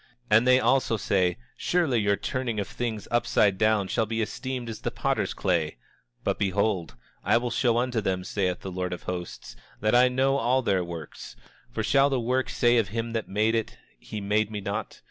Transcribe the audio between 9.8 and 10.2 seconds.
I